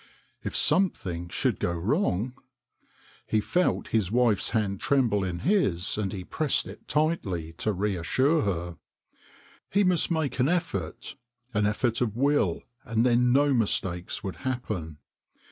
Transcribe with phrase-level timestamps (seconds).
[0.43, 2.33] If something should go wrong
[3.27, 7.17] he felt his wife's hand tremble in his, and he pressed it 200 THE CONJURER
[7.17, 8.77] tightly to reassure her.
[9.69, 11.17] He must make an effort,
[11.53, 14.97] an effort of will, and then no mistakes would happen.